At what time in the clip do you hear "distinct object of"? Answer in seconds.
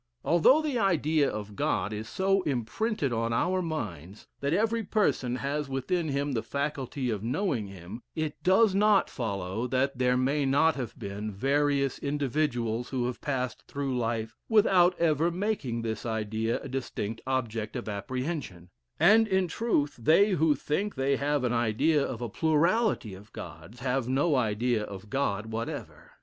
16.67-17.87